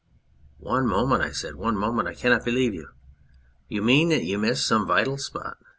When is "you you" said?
2.73-3.83